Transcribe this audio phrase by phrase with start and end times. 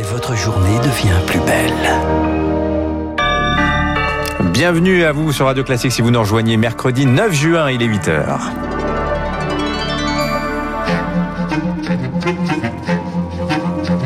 [0.00, 1.74] Et votre journée devient plus belle.
[4.50, 7.86] Bienvenue à vous sur Radio Classique si vous nous rejoignez mercredi 9 juin, il est
[7.86, 8.38] 8h.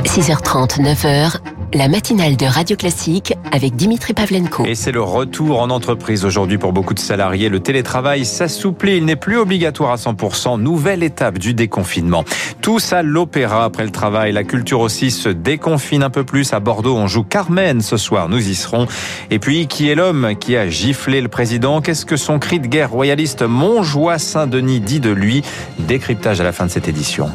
[0.05, 1.37] –6h30, 9h,
[1.75, 4.65] la matinale de Radio Classique avec Dimitri Pavlenko.
[4.65, 7.49] Et c'est le retour en entreprise aujourd'hui pour beaucoup de salariés.
[7.49, 10.61] Le télétravail s'assouplit, il n'est plus obligatoire à 100%.
[10.61, 12.25] Nouvelle étape du déconfinement.
[12.61, 14.33] Tous à l'opéra après le travail.
[14.33, 16.53] La culture aussi se déconfine un peu plus.
[16.53, 18.87] À Bordeaux, on joue Carmen ce soir, nous y serons.
[19.31, 21.81] Et puis, qui est l'homme qui a giflé le président?
[21.81, 23.43] Qu'est-ce que son cri de guerre royaliste?
[23.43, 25.43] Montjoie-Saint-Denis dit de lui
[25.81, 27.31] Décryptage à la fin de cette édition.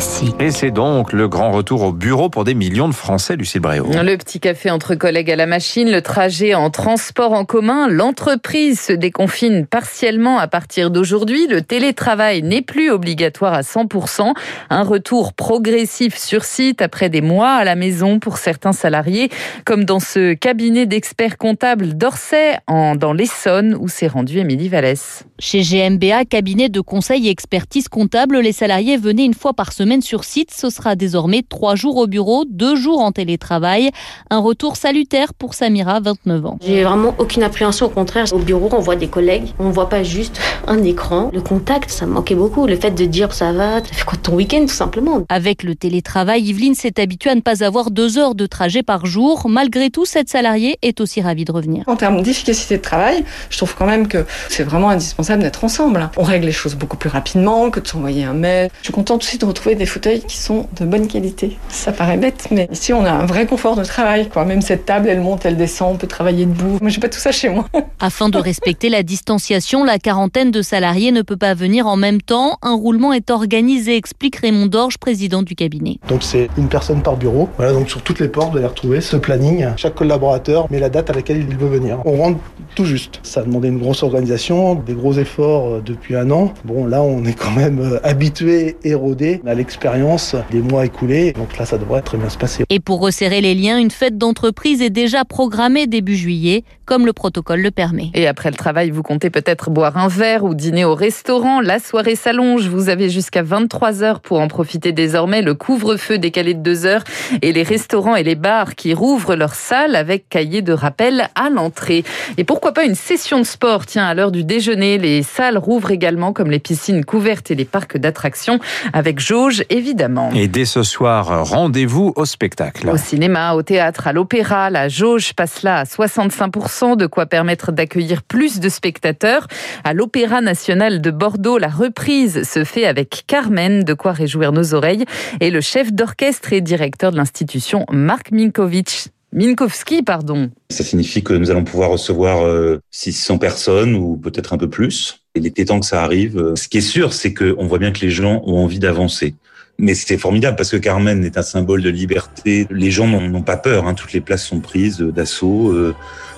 [0.00, 0.30] Radio.
[0.40, 3.90] Et c'est donc le grand retour au bureau pour des millions de Français, Lucille Bréau.
[3.90, 8.80] Le petit café entre collègues à la machine, le trajet en transport en commun, l'entreprise
[8.80, 11.46] se déconfine partiellement à partir d'aujourd'hui.
[11.46, 14.32] Le télétravail n'est plus obligatoire à 100%.
[14.70, 19.28] Un retour progressif sur site après des mois à la maison pour certains salariés,
[19.64, 25.24] comme dans ce cabinet d'experts comptables d'Orsay, dans l'Essonne, où s'est rendue Émilie Vallès.
[25.38, 29.89] Chez GMBA, cabinet de conseil et expertise comptable, les salariés venaient une fois par semaine
[30.00, 30.52] sur site.
[30.52, 33.90] Ce sera désormais trois jours au bureau, deux jours en télétravail.
[34.30, 36.58] Un retour salutaire pour Samira, 29 ans.
[36.64, 37.86] J'ai vraiment aucune appréhension.
[37.86, 39.48] Au contraire, au bureau, on voit des collègues.
[39.58, 41.30] On voit pas juste un écran.
[41.32, 42.66] Le contact, ça me manquait beaucoup.
[42.66, 45.24] Le fait de dire ça va, tu fais quoi ton week-end tout simplement?
[45.28, 49.06] Avec le télétravail, Yveline s'est habituée à ne pas avoir deux heures de trajet par
[49.06, 49.48] jour.
[49.48, 51.82] Malgré tout, cette salariée est aussi ravie de revenir.
[51.88, 56.10] En termes d'efficacité de travail, je trouve quand même que c'est vraiment indispensable d'être ensemble.
[56.16, 58.70] On règle les choses beaucoup plus rapidement que de s'envoyer un mail.
[58.80, 61.56] Je suis contente aussi de retrouver des fauteuils qui sont de bonne qualité.
[61.70, 64.28] Ça paraît bête, mais ici on a un vrai confort de travail.
[64.28, 64.44] Quoi.
[64.44, 66.76] Même cette table, elle monte, elle descend, on peut travailler debout.
[66.82, 67.64] Moi, j'ai pas tout ça chez moi.
[67.98, 72.20] Afin de respecter la distanciation, la quarantaine de salariés ne peut pas venir en même
[72.20, 72.58] temps.
[72.60, 75.98] Un roulement est organisé, explique Raymond Dorge, président du cabinet.
[76.08, 77.48] Donc c'est une personne par bureau.
[77.56, 79.66] Voilà, donc sur toutes les portes, vous allez retrouver ce planning.
[79.78, 82.00] Chaque collaborateur met la date à laquelle il veut venir.
[82.04, 82.38] On rentre
[82.74, 83.20] tout juste.
[83.22, 86.52] Ça a demandé une grosse organisation, des gros efforts euh, depuis un an.
[86.66, 91.32] Bon, là, on est quand même euh, habitué et rodé à l'expérience des mois écoulés.
[91.32, 92.64] Donc là, ça devrait très bien se passer.
[92.70, 97.12] Et pour resserrer les liens, une fête d'entreprise est déjà programmée début juillet, comme le
[97.12, 98.10] protocole le permet.
[98.14, 101.60] Et après le travail, vous comptez peut-être boire un verre ou dîner au restaurant.
[101.60, 102.66] La soirée s'allonge.
[102.66, 105.40] Vous avez jusqu'à 23 heures pour en profiter désormais.
[105.40, 107.04] Le couvre-feu décalé de 2 heures
[107.40, 111.48] et les restaurants et les bars qui rouvrent leurs salles avec cahier de rappel à
[111.48, 112.02] l'entrée.
[112.38, 113.86] Et pourquoi pas une session de sport?
[113.86, 117.54] Tiens, à l'heure du déjeuner, les les salles rouvrent également comme les piscines couvertes et
[117.54, 118.58] les parcs d'attractions
[118.92, 120.30] avec jauge évidemment.
[120.34, 122.88] Et dès ce soir, rendez-vous au spectacle.
[122.88, 127.72] Au cinéma, au théâtre, à l'opéra, la jauge passe là à 65%, de quoi permettre
[127.72, 129.46] d'accueillir plus de spectateurs.
[129.84, 134.74] À l'Opéra national de Bordeaux, la reprise se fait avec Carmen, de quoi réjouir nos
[134.74, 135.04] oreilles,
[135.40, 139.08] et le chef d'orchestre et directeur de l'institution, Marc Minkovic.
[139.32, 140.50] Minkowski, pardon.
[140.70, 142.44] Ça signifie que nous allons pouvoir recevoir
[142.90, 145.22] 600 euh, personnes ou peut-être un peu plus.
[145.36, 146.54] Il était temps que ça arrive.
[146.56, 149.34] Ce qui est sûr, c'est qu'on voit bien que les gens ont envie d'avancer.
[149.80, 152.66] Mais c'est formidable parce que Carmen est un symbole de liberté.
[152.70, 153.86] Les gens n'ont pas peur.
[153.86, 153.94] Hein.
[153.94, 155.72] Toutes les places sont prises d'assaut.
[155.72, 155.94] Euh,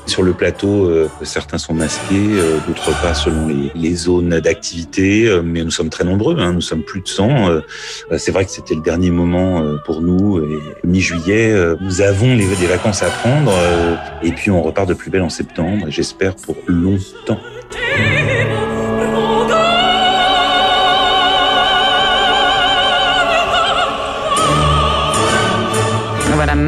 [0.07, 5.43] sur le plateau, euh, certains sont masqués, euh, d'autres pas selon les, zones d'activité, euh,
[5.43, 7.61] mais nous sommes très nombreux, hein, nous sommes plus de 100.
[8.17, 12.67] c'est vrai que c'était le dernier moment pour nous, et mi-juillet, nous avons les, des
[12.67, 13.53] vacances à prendre,
[14.23, 17.39] et puis on repart de plus belle en septembre, j'espère pour longtemps.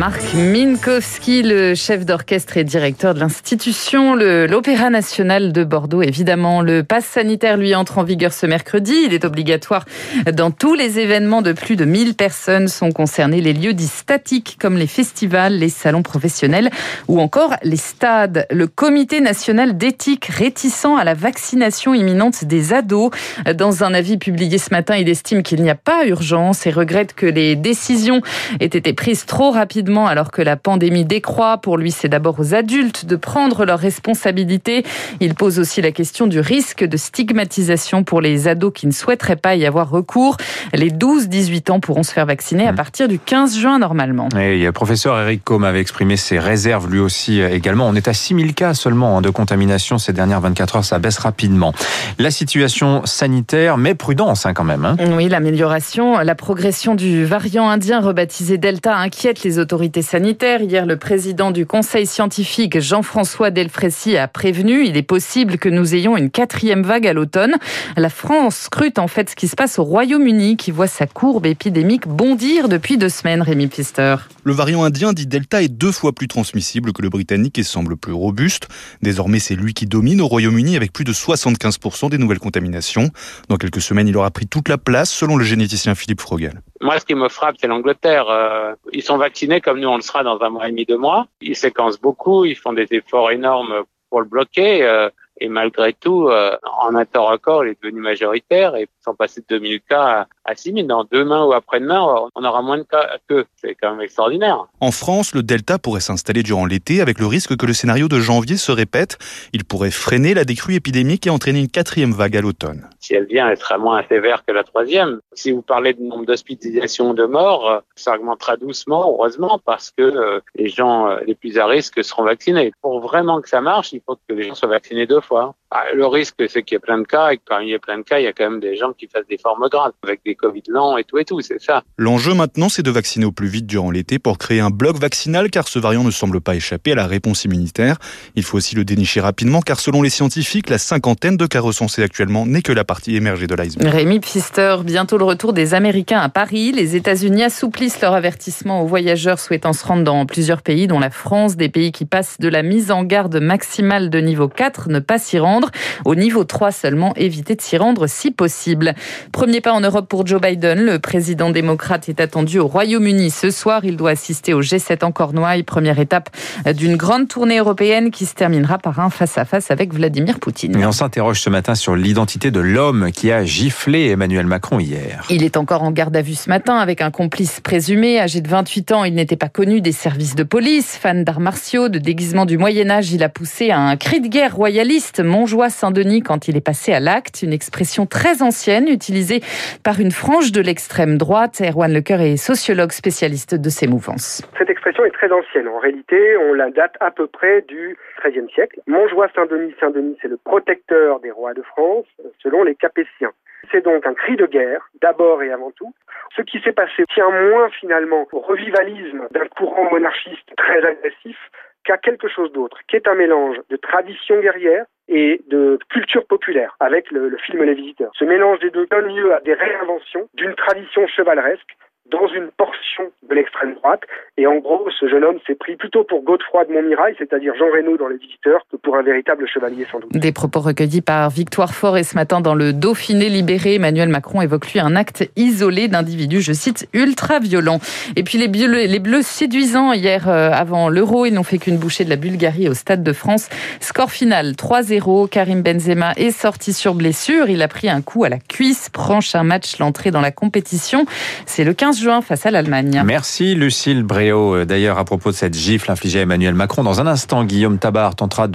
[0.06, 6.02] Marc Minkowski, le chef d'orchestre et directeur de l'institution, l'Opéra national de Bordeaux.
[6.02, 8.92] Évidemment, le pass sanitaire lui entre en vigueur ce mercredi.
[9.06, 9.86] Il est obligatoire
[10.30, 13.40] dans tous les événements de plus de 1000 personnes sont concernés.
[13.40, 16.68] Les lieux dits statiques comme les festivals, les salons professionnels
[17.08, 18.46] ou encore les stades.
[18.50, 23.10] Le comité national d'éthique réticent à la vaccination imminente des ados.
[23.54, 27.14] Dans un avis publié ce matin, il estime qu'il n'y a pas urgence et regrette
[27.14, 28.20] que les décisions
[28.60, 31.58] aient été prises trop rapidement alors que la pandémie décroît.
[31.58, 34.84] Pour lui, c'est d'abord aux adultes de prendre leurs responsabilités.
[35.20, 39.36] Il pose aussi la question du risque de stigmatisation pour les ados qui ne souhaiteraient
[39.36, 40.36] pas y avoir recours.
[40.72, 42.76] Les 12-18 ans pourront se faire vacciner à mmh.
[42.76, 44.28] partir du 15 juin normalement.
[44.38, 47.86] Et le professeur Eric Combe avait exprimé ses réserves lui aussi également.
[47.86, 50.84] On est à 6000 cas seulement hein, de contamination ces dernières 24 heures.
[50.84, 51.72] Ça baisse rapidement.
[52.18, 54.84] La situation sanitaire, mais prudence hein, quand même.
[54.84, 54.96] Hein.
[55.16, 60.62] Oui, l'amélioration, la progression du variant indien rebaptisé Delta inquiète les autorités autorités sanitaires.
[60.62, 65.94] Hier, le président du conseil scientifique, Jean-François Delfrécy, a prévenu il est possible que nous
[65.94, 67.56] ayons une quatrième vague à l'automne.
[67.98, 71.44] La France scrute en fait ce qui se passe au Royaume-Uni, qui voit sa courbe
[71.44, 74.16] épidémique bondir depuis deux semaines, Rémi Pfister.
[74.42, 77.96] Le variant indien dit Delta est deux fois plus transmissible que le britannique et semble
[77.96, 78.68] plus robuste.
[79.02, 83.10] Désormais, c'est lui qui domine au Royaume-Uni avec plus de 75% des nouvelles contaminations.
[83.50, 86.62] Dans quelques semaines, il aura pris toute la place, selon le généticien Philippe Frogel.
[86.80, 88.26] Moi, ce qui me frappe, c'est l'Angleterre.
[88.28, 90.98] Euh, ils sont vaccinés comme nous, on le sera dans un mois et demi, deux
[90.98, 91.26] mois.
[91.40, 94.84] Ils séquencent beaucoup, ils font des efforts énormes pour le bloquer.
[94.84, 95.08] Euh,
[95.40, 99.40] et malgré tout, euh, en un temps record, il est devenu majoritaire et sont passés
[99.40, 100.86] de 2000 cas à 6 000.
[100.86, 103.46] Dans demain ou après-demain, on aura moins de cas que.
[103.56, 104.66] C'est quand même extraordinaire.
[104.80, 108.20] En France, le Delta pourrait s'installer durant l'été avec le risque que le scénario de
[108.20, 109.18] janvier se répète.
[109.52, 112.88] Il pourrait freiner la décrue épidémique et entraîner une quatrième vague à l'automne.
[113.00, 115.20] Si elle vient, elle sera moins sévère que la troisième.
[115.32, 120.02] Si vous parlez du nombre d'hospitalisations de morts, euh, ça augmentera doucement, heureusement, parce que
[120.02, 122.72] euh, les gens euh, les plus à risque seront vaccinés.
[122.82, 125.54] Pour vraiment que ça marche, il faut que les gens soient vaccinés deux fois.
[125.76, 127.98] Ah, le risque, c'est qu'il y ait plein de cas et que parmi les plein
[127.98, 130.20] de cas, il y a quand même des gens qui fassent des formes graves avec
[130.24, 131.82] des Covid lents et tout et tout, c'est ça.
[131.98, 135.50] L'enjeu maintenant, c'est de vacciner au plus vite durant l'été pour créer un bloc vaccinal
[135.50, 137.96] car ce variant ne semble pas échapper à la réponse immunitaire.
[138.36, 142.04] Il faut aussi le dénicher rapidement car selon les scientifiques, la cinquantaine de cas recensés
[142.04, 143.92] actuellement n'est que la partie émergée de l'iceberg.
[143.92, 146.70] Rémi Pfister, bientôt le retour des Américains à Paris.
[146.70, 151.10] Les États-Unis assouplissent leur avertissement aux voyageurs souhaitant se rendre dans plusieurs pays, dont la
[151.10, 155.00] France, des pays qui passent de la mise en garde maximale de niveau 4, ne
[155.00, 155.63] pas s'y rendre.
[156.04, 158.94] Au niveau 3 seulement, éviter de s'y rendre si possible.
[159.32, 160.84] Premier pas en Europe pour Joe Biden.
[160.84, 163.84] Le président démocrate est attendu au Royaume-Uni ce soir.
[163.84, 166.30] Il doit assister au G7 en Cornouailles, première étape
[166.76, 170.78] d'une grande tournée européenne qui se terminera par un face-à-face avec Vladimir Poutine.
[170.78, 175.24] Et on s'interroge ce matin sur l'identité de l'homme qui a giflé Emmanuel Macron hier.
[175.30, 178.20] Il est encore en garde à vue ce matin avec un complice présumé.
[178.20, 180.96] Âgé de 28 ans, il n'était pas connu des services de police.
[181.00, 184.54] Fan d'arts martiaux, de déguisement du Moyen-Âge, il a poussé à un cri de guerre
[184.54, 185.20] royaliste.
[185.46, 189.40] Saint-Denis quand il est passé à l'acte, une expression très ancienne utilisée
[189.82, 191.60] par une frange de l'extrême droite.
[191.60, 194.42] Erwan Lecoeur est sociologue spécialiste de ces mouvances.
[194.58, 195.68] Cette expression est très ancienne.
[195.68, 198.80] En réalité, on la date à peu près du XIIIe siècle.
[198.86, 202.06] Montjoie Saint-Denis, Saint-Denis, c'est le protecteur des rois de France,
[202.42, 203.32] selon les Capétiens.
[203.70, 205.92] C'est donc un cri de guerre, d'abord et avant tout.
[206.36, 211.36] Ce qui s'est passé tient moins finalement au revivalisme d'un courant monarchiste très agressif
[211.84, 216.76] qu'à quelque chose d'autre, qui est un mélange de tradition guerrière et de culture populaire
[216.80, 218.10] avec le, le, film Les Visiteurs.
[218.18, 221.76] Ce mélange des deux donne lieu à des réinventions d'une tradition chevaleresque
[222.10, 224.02] dans une portion de l'extrême droite.
[224.36, 227.70] Et en gros, ce jeune homme s'est pris plutôt pour Godefroy de Montmirail, c'est-à-dire Jean
[227.72, 230.12] Reynaud dans Les Visiteurs, que pour un véritable chevalier sans doute.
[230.12, 234.42] Des propos recueillis par Victoire Fort et ce matin dans le Dauphiné libéré, Emmanuel Macron
[234.42, 237.80] évoque lui un acte isolé d'individus, je cite, ultra violents.
[238.16, 241.78] Et puis les bleus, les bleus séduisants hier euh, avant l'Euro, ils n'ont fait qu'une
[241.78, 243.48] bouchée de la Bulgarie au Stade de France.
[243.80, 248.28] Score final 3-0, Karim Benzema est sorti sur blessure, il a pris un coup à
[248.28, 248.90] la cuisse,
[249.34, 251.06] un match l'entrée dans la compétition.
[251.46, 253.02] C'est le 15 juin face à l'Allemagne.
[253.06, 254.64] Merci Lucille Bréau.
[254.64, 258.16] D'ailleurs, à propos de cette gifle infligée à Emmanuel Macron, dans un instant, Guillaume Tabar
[258.16, 258.48] tentera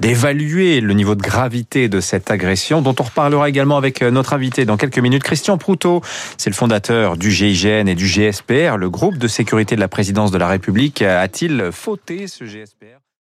[0.00, 4.64] d'évaluer le niveau de gravité de cette agression, dont on reparlera également avec notre invité
[4.64, 6.02] dans quelques minutes, Christian Proutot.
[6.38, 10.32] C'est le fondateur du GIGN et du GSPR, le groupe de sécurité de la présidence
[10.32, 11.02] de la République.
[11.02, 13.02] A-t-il fauté ce GSPR